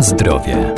Zdrowie. 0.00 0.74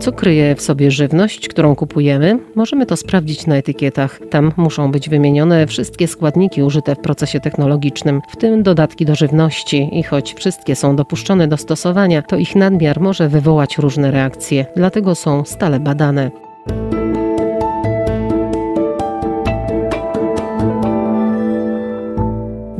Co 0.00 0.12
kryje 0.12 0.54
w 0.54 0.62
sobie 0.62 0.90
żywność, 0.90 1.48
którą 1.48 1.76
kupujemy? 1.76 2.38
Możemy 2.54 2.86
to 2.86 2.96
sprawdzić 2.96 3.46
na 3.46 3.56
etykietach. 3.56 4.20
Tam 4.30 4.52
muszą 4.56 4.90
być 4.90 5.08
wymienione 5.08 5.66
wszystkie 5.66 6.08
składniki 6.08 6.62
użyte 6.62 6.94
w 6.94 6.98
procesie 6.98 7.40
technologicznym, 7.40 8.20
w 8.28 8.36
tym 8.36 8.62
dodatki 8.62 9.06
do 9.06 9.14
żywności. 9.14 9.88
I 9.92 10.02
choć 10.02 10.34
wszystkie 10.34 10.76
są 10.76 10.96
dopuszczone 10.96 11.48
do 11.48 11.56
stosowania, 11.56 12.22
to 12.22 12.36
ich 12.36 12.56
nadmiar 12.56 13.00
może 13.00 13.28
wywołać 13.28 13.78
różne 13.78 14.10
reakcje, 14.10 14.66
dlatego 14.76 15.14
są 15.14 15.44
stale 15.44 15.80
badane. 15.80 16.49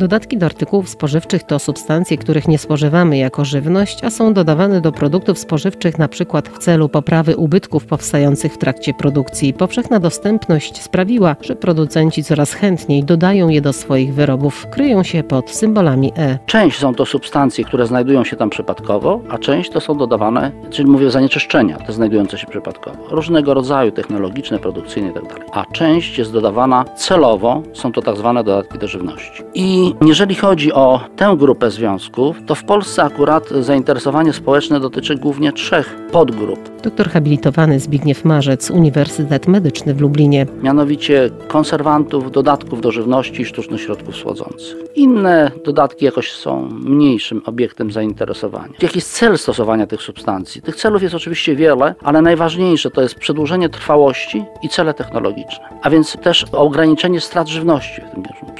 Dodatki 0.00 0.36
do 0.36 0.46
artykułów 0.46 0.88
spożywczych 0.88 1.42
to 1.42 1.58
substancje, 1.58 2.18
których 2.18 2.48
nie 2.48 2.58
spożywamy 2.58 3.18
jako 3.18 3.44
żywność, 3.44 4.04
a 4.04 4.10
są 4.10 4.34
dodawane 4.34 4.80
do 4.80 4.92
produktów 4.92 5.38
spożywczych 5.38 5.98
przykład 6.10 6.48
w 6.48 6.58
celu 6.58 6.88
poprawy 6.88 7.36
ubytków 7.36 7.86
powstających 7.86 8.54
w 8.54 8.58
trakcie 8.58 8.94
produkcji. 8.94 9.54
Powszechna 9.54 10.00
dostępność 10.00 10.82
sprawiła, 10.82 11.36
że 11.42 11.56
producenci 11.56 12.24
coraz 12.24 12.52
chętniej 12.52 13.04
dodają 13.04 13.48
je 13.48 13.60
do 13.60 13.72
swoich 13.72 14.14
wyrobów. 14.14 14.66
Kryją 14.70 15.02
się 15.02 15.22
pod 15.22 15.50
symbolami 15.50 16.12
E. 16.16 16.38
Część 16.46 16.78
są 16.78 16.94
to 16.94 17.06
substancje, 17.06 17.64
które 17.64 17.86
znajdują 17.86 18.24
się 18.24 18.36
tam 18.36 18.50
przypadkowo, 18.50 19.20
a 19.30 19.38
część 19.38 19.70
to 19.70 19.80
są 19.80 19.98
dodawane, 19.98 20.52
czyli 20.70 20.90
mówię 20.90 21.10
zanieczyszczenia, 21.10 21.78
te 21.78 21.92
znajdujące 21.92 22.38
się 22.38 22.46
przypadkowo. 22.46 22.98
Różnego 23.10 23.54
rodzaju 23.54 23.92
technologiczne, 23.92 24.58
produkcyjne 24.58 25.08
itd. 25.08 25.28
Tak 25.28 25.46
a 25.52 25.64
część 25.72 26.18
jest 26.18 26.32
dodawana 26.32 26.84
celowo, 26.84 27.62
są 27.72 27.92
to 27.92 28.02
tak 28.02 28.16
zwane 28.16 28.44
dodatki 28.44 28.78
do 28.78 28.88
żywności. 28.88 29.42
I 29.54 29.89
jeżeli 30.06 30.34
chodzi 30.34 30.72
o 30.72 31.00
tę 31.16 31.36
grupę 31.38 31.70
związków, 31.70 32.36
to 32.46 32.54
w 32.54 32.64
Polsce 32.64 33.02
akurat 33.02 33.48
zainteresowanie 33.48 34.32
społeczne 34.32 34.80
dotyczy 34.80 35.16
głównie 35.16 35.52
trzech 35.52 35.96
podgrup. 36.12 36.58
Doktor 36.82 37.10
habilitowany 37.10 37.80
Zbigniew 37.80 38.24
Marzec, 38.24 38.70
Uniwersytet 38.70 39.48
Medyczny 39.48 39.94
w 39.94 40.00
Lublinie. 40.00 40.46
Mianowicie 40.62 41.30
konserwantów, 41.48 42.30
dodatków 42.30 42.80
do 42.80 42.92
żywności 42.92 43.42
i 43.42 43.44
sztucznych 43.44 43.80
środków 43.80 44.16
słodzących. 44.16 44.76
Inne 44.94 45.50
dodatki 45.64 46.04
jakoś 46.04 46.32
są 46.32 46.68
mniejszym 46.70 47.42
obiektem 47.46 47.90
zainteresowania. 47.90 48.74
Jaki 48.82 48.98
jest 48.98 49.12
cel 49.12 49.38
stosowania 49.38 49.86
tych 49.86 50.02
substancji? 50.02 50.62
Tych 50.62 50.76
celów 50.76 51.02
jest 51.02 51.14
oczywiście 51.14 51.56
wiele, 51.56 51.94
ale 52.02 52.22
najważniejsze 52.22 52.90
to 52.90 53.02
jest 53.02 53.14
przedłużenie 53.14 53.68
trwałości 53.68 54.44
i 54.62 54.68
cele 54.68 54.94
technologiczne. 54.94 55.64
A 55.82 55.90
więc 55.90 56.16
też 56.22 56.46
ograniczenie 56.52 57.20
strat 57.20 57.48
żywności, 57.48 58.02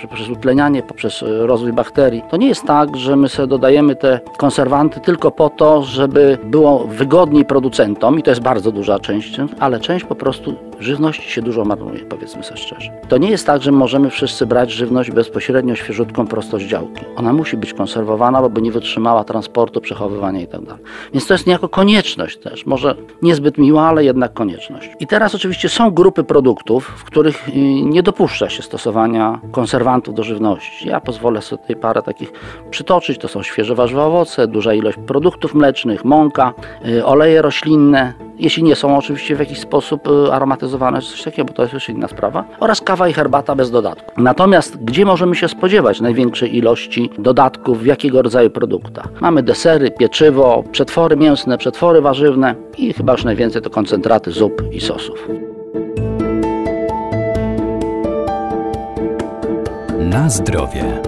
poprzez 0.03 0.29
utlenianie, 0.29 0.83
poprzez 0.83 1.20
rozwój 1.23 1.73
bakterii. 1.73 2.23
To 2.31 2.37
nie 2.37 2.49
jest 2.49 2.65
tak, 2.65 2.97
że 2.97 3.17
my 3.17 3.29
sobie 3.29 3.47
dodajemy 3.47 3.97
te 3.97 4.21
konserwanty 4.37 5.01
tylko 5.01 5.31
po 5.31 5.51
to, 5.51 5.83
żeby 5.83 6.39
było 6.45 6.79
wygodniej 6.79 7.45
producentom 7.45 8.19
i 8.19 8.23
to 8.23 8.31
jest 8.31 8.43
bardzo 8.43 8.73
duża 8.73 8.99
część, 8.99 9.37
ale 9.59 9.81
część 9.81 10.05
po 10.05 10.15
prostu 10.15 10.55
żywności 10.81 11.31
się 11.31 11.43
dużo 11.43 11.65
marnuje, 11.65 12.01
powiedzmy 12.01 12.43
sobie 12.43 12.57
szczerze. 12.57 12.91
To 13.09 13.19
nie 13.19 13.31
jest 13.31 13.47
tak, 13.47 13.63
że 13.63 13.73
możemy 13.73 14.11
wszyscy 14.11 14.47
brać 14.47 14.71
żywność 14.71 15.11
bezpośrednio 15.11 15.75
świeżutką 15.75 16.27
prosto 16.27 16.59
z 16.59 16.63
działki. 16.63 17.05
Ona 17.17 17.33
musi 17.33 17.57
być 17.57 17.75
konserwowana, 17.75 18.43
bo 18.43 18.51
by 18.51 18.63
nie 18.63 18.73
wytrzymała 18.73 19.25
transportu, 19.25 19.81
przechowywania 19.81 20.41
itd. 20.41 20.67
Tak 20.67 20.79
Więc 21.13 21.27
to 21.27 21.35
jest 21.35 21.47
niejako 21.47 21.69
konieczność 21.69 22.39
też, 22.39 22.67
może 22.67 22.95
niezbyt 23.23 23.59
miła, 23.59 23.83
ale 23.83 24.05
jednak 24.05 24.33
konieczność. 24.33 24.91
I 25.01 25.07
teraz 25.07 25.35
oczywiście 25.35 25.69
są 25.69 25.91
grupy 25.91 26.25
produktów, 26.25 26.87
w 26.87 27.05
których 27.05 27.49
y, 27.49 27.53
nie 27.83 28.03
dopuszcza 28.03 28.49
się 28.51 28.63
stosowania 28.63 29.41
konserwantów 29.53 30.15
do 30.15 30.23
żywności. 30.23 30.89
Ja 30.89 31.01
pozwolę 31.11 31.43
sobie 31.43 31.63
tutaj 31.63 31.77
parę 31.77 32.03
takich 32.03 32.33
przytoczyć. 32.71 33.19
To 33.19 33.29
są 33.29 33.43
świeże 33.43 33.75
warzywa, 33.75 34.05
owoce, 34.05 34.47
duża 34.47 34.75
ilość 34.75 34.99
produktów 35.07 35.55
mlecznych, 35.55 36.05
mąka, 36.05 36.55
y, 36.89 37.07
oleje 37.07 37.43
roślinne, 37.43 38.13
jeśli 38.39 38.63
nie 38.63 38.77
są 38.77 38.99
oczywiście 38.99 39.37
w 39.37 39.39
jakiś 39.39 39.61
sposób 39.61 40.09
y, 40.09 40.33
aromatyzowane, 40.33 41.03
czy 41.03 41.11
coś 41.11 41.23
takiego, 41.23 41.45
bo 41.45 41.55
to 41.55 41.63
jest 41.63 41.75
już 41.75 41.89
inna 41.89 42.09
sprawa, 42.09 42.45
oraz 42.61 42.81
kawa 42.81 43.09
i 43.09 43.13
herbata 43.13 43.55
bez 43.55 43.71
dodatku. 43.71 44.23
Natomiast 44.23 44.85
gdzie 44.85 45.05
możemy 45.05 45.35
się 45.35 45.49
spodziewać 45.49 46.01
największej 46.01 46.57
ilości 46.57 47.11
dodatków 47.19 47.83
w 47.83 47.87
jakiego 47.87 48.23
rodzaju 48.23 48.51
produktach? 48.51 49.09
Mamy 49.21 49.43
desery, 49.43 49.91
pieczywo, 49.91 50.65
przetwory 50.73 51.17
mięsne, 51.17 51.59
przetwory 51.59 52.01
warzywne 52.01 52.55
i 52.79 52.93
chyba 52.93 53.13
już 53.13 53.25
najwięcej 53.25 53.63
to 53.63 53.71
koncentraty 53.71 54.31
zup 54.31 54.63
i 54.73 54.81
sosów. 54.81 55.50
Na 60.11 60.31
zdrowie. 60.31 61.01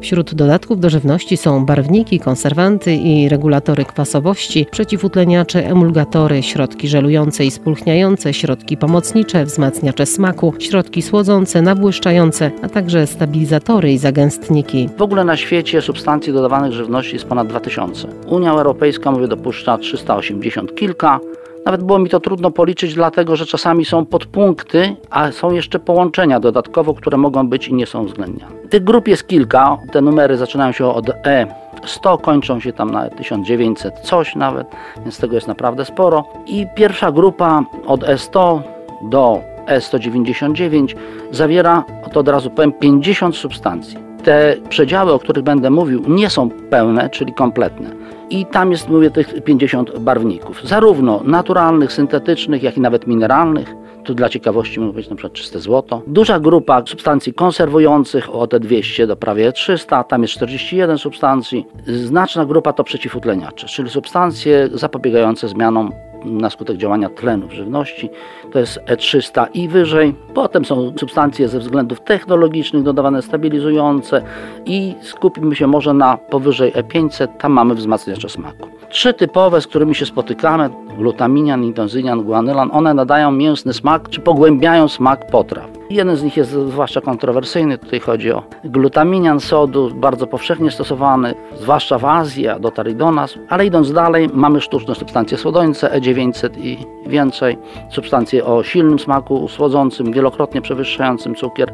Wśród 0.00 0.34
dodatków 0.34 0.80
do 0.80 0.90
żywności 0.90 1.36
są 1.36 1.66
barwniki, 1.66 2.20
konserwanty 2.20 2.94
i 2.94 3.28
regulatory 3.28 3.84
kwasowości, 3.84 4.66
przeciwutleniacze, 4.70 5.66
emulgatory, 5.66 6.42
środki 6.42 6.88
żelujące 6.88 7.44
i 7.44 7.50
spulchniające, 7.50 8.34
środki 8.34 8.76
pomocnicze, 8.76 9.44
wzmacniacze 9.44 10.06
smaku, 10.06 10.54
środki 10.58 11.02
słodzące, 11.02 11.62
nabłyszczające, 11.62 12.50
a 12.62 12.68
także 12.68 13.06
stabilizatory 13.06 13.92
i 13.92 13.98
zagęstniki. 13.98 14.88
W 14.98 15.02
ogóle 15.02 15.24
na 15.24 15.36
świecie 15.36 15.82
substancji 15.82 16.32
dodawanych 16.32 16.72
żywności 16.72 17.14
jest 17.14 17.24
ponad 17.24 17.48
2000. 17.48 18.08
Unia 18.26 18.50
Europejska, 18.50 19.10
mówię, 19.10 19.28
dopuszcza 19.28 19.78
380 19.78 20.74
kilka, 20.74 21.20
nawet 21.66 21.82
było 21.82 21.98
mi 21.98 22.08
to 22.08 22.20
trudno 22.20 22.50
policzyć, 22.50 22.94
dlatego 22.94 23.36
że 23.36 23.46
czasami 23.46 23.84
są 23.84 24.06
podpunkty, 24.06 24.96
a 25.10 25.32
są 25.32 25.52
jeszcze 25.52 25.78
połączenia 25.78 26.40
dodatkowo, 26.40 26.94
które 26.94 27.18
mogą 27.18 27.48
być 27.48 27.68
i 27.68 27.74
nie 27.74 27.86
są 27.86 28.02
uwzględniane. 28.02 28.52
Tych 28.70 28.84
grup 28.84 29.08
jest 29.08 29.28
kilka. 29.28 29.78
Te 29.92 30.00
numery 30.00 30.36
zaczynają 30.36 30.72
się 30.72 30.86
od 30.86 31.10
E 31.26 31.46
100, 31.86 32.18
kończą 32.18 32.60
się 32.60 32.72
tam 32.72 32.90
na 32.90 33.10
1900 33.10 34.00
coś 34.00 34.36
nawet, 34.36 34.66
więc 35.04 35.18
tego 35.18 35.34
jest 35.34 35.48
naprawdę 35.48 35.84
sporo. 35.84 36.24
I 36.46 36.66
pierwsza 36.74 37.12
grupa 37.12 37.64
od 37.86 38.00
E100 38.00 38.60
do 39.02 39.40
E199 39.66 40.94
zawiera, 41.30 41.84
to 42.12 42.20
od 42.20 42.28
razu 42.28 42.50
powiem, 42.50 42.72
50 42.72 43.36
substancji. 43.36 44.11
Te 44.22 44.56
przedziały, 44.68 45.12
o 45.12 45.18
których 45.18 45.44
będę 45.44 45.70
mówił, 45.70 46.02
nie 46.08 46.30
są 46.30 46.50
pełne, 46.50 47.10
czyli 47.10 47.34
kompletne 47.34 47.90
i 48.32 48.46
tam 48.46 48.70
jest, 48.70 48.88
mówię, 48.88 49.10
tych 49.10 49.44
50 49.44 49.98
barwników, 49.98 50.60
zarówno 50.64 51.20
naturalnych, 51.24 51.92
syntetycznych, 51.92 52.62
jak 52.62 52.76
i 52.76 52.80
nawet 52.80 53.06
mineralnych. 53.06 53.74
Tu 54.04 54.14
dla 54.14 54.28
ciekawości 54.28 54.80
mogę 54.80 54.92
powiedzieć 54.92 55.10
na 55.10 55.16
przykład 55.16 55.32
czyste 55.32 55.60
złoto. 55.60 56.02
Duża 56.06 56.40
grupa 56.40 56.82
substancji 56.86 57.34
konserwujących 57.34 58.34
o 58.34 58.46
te 58.46 58.60
200 58.60 59.06
do 59.06 59.16
prawie 59.16 59.52
300, 59.52 60.04
tam 60.04 60.22
jest 60.22 60.34
41 60.34 60.98
substancji. 60.98 61.66
Znaczna 61.86 62.46
grupa 62.46 62.72
to 62.72 62.84
przeciwutleniacze, 62.84 63.66
czyli 63.66 63.90
substancje 63.90 64.68
zapobiegające 64.72 65.48
zmianom 65.48 65.92
na 66.24 66.50
skutek 66.50 66.76
działania 66.76 67.08
tlenu 67.08 67.48
w 67.48 67.52
żywności. 67.52 68.10
To 68.52 68.58
jest 68.58 68.78
E300 68.78 69.46
i 69.54 69.68
wyżej. 69.68 70.14
Potem 70.34 70.64
są 70.64 70.92
substancje 70.98 71.48
ze 71.48 71.58
względów 71.58 72.00
technologicznych 72.00 72.82
dodawane 72.82 73.22
stabilizujące 73.22 74.22
i 74.66 74.94
skupimy 75.02 75.56
się 75.56 75.66
może 75.66 75.94
na 75.94 76.16
powyżej 76.16 76.72
E500. 76.72 77.28
Tam 77.38 77.52
mamy 77.52 77.74
wzmacniacze 77.74 78.28
smaku. 78.28 78.81
Trzy 78.92 79.14
typowe, 79.14 79.60
z 79.60 79.66
którymi 79.66 79.94
się 79.94 80.06
spotykamy, 80.06 80.70
glutaminian, 80.98 81.64
intonzynian, 81.64 82.22
guanylan, 82.22 82.70
one 82.72 82.94
nadają 82.94 83.30
mięsny 83.30 83.72
smak, 83.72 84.08
czy 84.08 84.20
pogłębiają 84.20 84.88
smak 84.88 85.26
potraw. 85.26 85.70
Jeden 85.90 86.16
z 86.16 86.22
nich 86.22 86.36
jest 86.36 86.50
zwłaszcza 86.50 87.00
kontrowersyjny, 87.00 87.78
tutaj 87.78 88.00
chodzi 88.00 88.32
o 88.32 88.42
glutaminian 88.64 89.40
sodu, 89.40 89.90
bardzo 89.94 90.26
powszechnie 90.26 90.70
stosowany, 90.70 91.34
zwłaszcza 91.60 91.98
w 91.98 92.04
Azji, 92.04 92.48
a 92.48 92.58
dotarł 92.58 92.94
do 92.94 93.10
nas, 93.10 93.34
ale 93.48 93.66
idąc 93.66 93.92
dalej 93.92 94.28
mamy 94.34 94.60
sztuczne 94.60 94.94
substancje 94.94 95.38
słodońce, 95.38 95.88
E900 95.88 96.50
i 96.58 96.78
więcej, 97.06 97.58
substancje 97.90 98.44
o 98.44 98.62
silnym 98.62 98.98
smaku 98.98 99.48
słodzącym, 99.48 100.12
wielokrotnie 100.12 100.60
przewyższającym 100.60 101.34
cukier. 101.34 101.72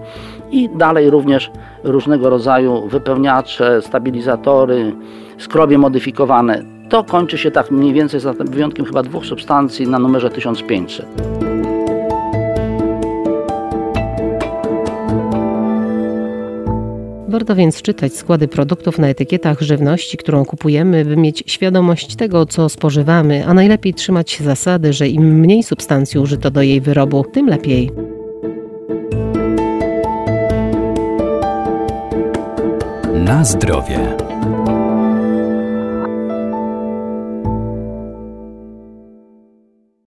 I 0.50 0.68
dalej 0.68 1.10
również 1.10 1.50
różnego 1.84 2.30
rodzaju 2.30 2.88
wypełniacze, 2.88 3.82
stabilizatory, 3.82 4.94
skrobie 5.38 5.78
modyfikowane, 5.78 6.77
to 6.88 7.04
kończy 7.04 7.38
się 7.38 7.50
tak 7.50 7.70
mniej 7.70 7.92
więcej, 7.92 8.20
za 8.20 8.32
wyjątkiem 8.32 8.84
chyba 8.84 9.02
dwóch 9.02 9.26
substancji, 9.26 9.88
na 9.88 9.98
numerze 9.98 10.30
1500. 10.30 11.06
Warto 17.28 17.54
więc 17.54 17.82
czytać 17.82 18.14
składy 18.14 18.48
produktów 18.48 18.98
na 18.98 19.08
etykietach 19.08 19.60
żywności, 19.60 20.16
którą 20.16 20.44
kupujemy, 20.44 21.04
by 21.04 21.16
mieć 21.16 21.44
świadomość 21.46 22.16
tego, 22.16 22.46
co 22.46 22.68
spożywamy, 22.68 23.46
a 23.46 23.54
najlepiej 23.54 23.94
trzymać 23.94 24.30
się 24.30 24.44
zasady, 24.44 24.92
że 24.92 25.08
im 25.08 25.40
mniej 25.40 25.62
substancji 25.62 26.20
użyto 26.20 26.50
do 26.50 26.62
jej 26.62 26.80
wyrobu, 26.80 27.24
tym 27.32 27.46
lepiej. 27.46 27.90
Na 33.14 33.44
zdrowie. 33.44 34.27